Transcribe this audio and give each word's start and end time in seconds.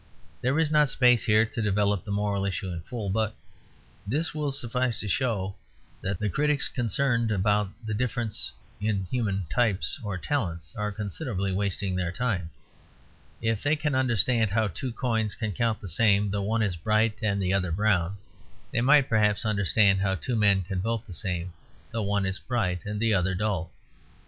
There 0.41 0.57
is 0.57 0.71
not 0.71 0.89
space 0.89 1.25
here 1.25 1.45
to 1.45 1.61
develop 1.61 2.03
the 2.03 2.09
moral 2.11 2.43
issue 2.43 2.71
in 2.71 2.81
full, 2.81 3.11
but 3.11 3.35
this 4.07 4.33
will 4.33 4.51
suffice 4.51 4.99
to 5.01 5.07
show 5.07 5.57
that 6.01 6.17
the 6.17 6.27
critics 6.27 6.69
concerned 6.69 7.29
about 7.29 7.69
the 7.85 7.93
difference 7.93 8.51
in 8.79 9.05
human 9.11 9.45
types 9.47 9.99
or 10.03 10.17
talents 10.17 10.73
are 10.75 10.91
considerably 10.91 11.51
wasting 11.53 11.95
their 11.95 12.11
time. 12.11 12.49
If 13.43 13.61
they 13.61 13.75
can 13.75 13.93
understand 13.93 14.49
how 14.49 14.69
two 14.69 14.91
coins 14.91 15.35
can 15.35 15.51
count 15.51 15.79
the 15.79 15.87
same 15.87 16.31
though 16.31 16.41
one 16.41 16.63
is 16.63 16.75
bright 16.77 17.19
and 17.21 17.39
the 17.39 17.53
other 17.53 17.71
brown, 17.71 18.17
they 18.71 18.81
might 18.81 19.07
perhaps 19.07 19.45
understand 19.45 19.99
how 20.01 20.15
two 20.15 20.35
men 20.35 20.63
can 20.63 20.81
vote 20.81 21.05
the 21.05 21.13
same 21.13 21.53
though 21.91 22.01
one 22.01 22.25
is 22.25 22.39
bright 22.39 22.83
and 22.87 22.99
the 22.99 23.13
other 23.13 23.35
dull. 23.35 23.71